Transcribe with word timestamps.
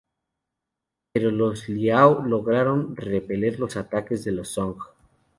Pero 1.13 1.29
los 1.29 1.69
Liao 1.69 2.23
lograron 2.23 2.95
repeler 2.95 3.59
los 3.59 3.77
ataques 3.77 4.23
de 4.25 4.31
los 4.31 4.47
Song. 4.49 4.77